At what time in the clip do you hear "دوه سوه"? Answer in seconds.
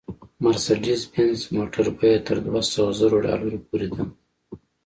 2.45-2.89